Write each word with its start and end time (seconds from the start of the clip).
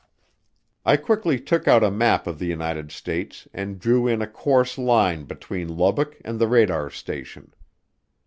I 0.83 0.97
quickly 0.97 1.39
took 1.39 1.67
out 1.67 1.83
a 1.83 1.91
map 1.91 2.25
of 2.25 2.39
the 2.39 2.47
United 2.47 2.91
States 2.91 3.47
and 3.53 3.77
drew 3.79 4.07
in 4.07 4.19
a 4.19 4.25
course 4.25 4.79
line 4.79 5.25
between 5.25 5.77
Lubbock 5.77 6.17
and 6.25 6.39
the 6.41 6.47
radar 6.47 6.89
station. 6.89 7.53